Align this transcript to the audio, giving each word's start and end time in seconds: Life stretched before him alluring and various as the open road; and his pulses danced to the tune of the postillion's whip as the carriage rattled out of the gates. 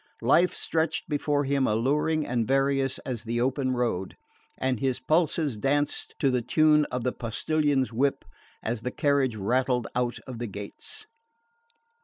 Life 0.23 0.55
stretched 0.55 1.07
before 1.09 1.43
him 1.43 1.67
alluring 1.67 2.25
and 2.25 2.47
various 2.47 2.97
as 3.05 3.23
the 3.23 3.39
open 3.39 3.69
road; 3.73 4.17
and 4.57 4.79
his 4.79 4.99
pulses 4.99 5.59
danced 5.59 6.15
to 6.17 6.31
the 6.31 6.41
tune 6.41 6.85
of 6.85 7.03
the 7.03 7.11
postillion's 7.13 7.93
whip 7.93 8.25
as 8.63 8.81
the 8.81 8.89
carriage 8.89 9.35
rattled 9.35 9.85
out 9.95 10.17
of 10.25 10.39
the 10.39 10.47
gates. 10.47 11.05